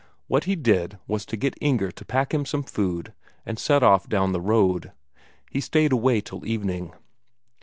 What 0.27 0.45
he 0.45 0.55
did 0.55 0.97
was 1.07 1.27
to 1.27 1.37
get 1.37 1.53
Inger 1.61 1.91
to 1.91 2.03
pack 2.03 2.33
him 2.33 2.41
up 2.41 2.47
some 2.47 2.63
food, 2.63 3.13
and 3.45 3.59
set 3.59 3.83
off 3.83 4.09
down 4.09 4.31
the 4.31 4.41
road. 4.41 4.93
He 5.51 5.61
stayed 5.61 5.91
away 5.91 6.21
till 6.21 6.43
evening. 6.43 6.93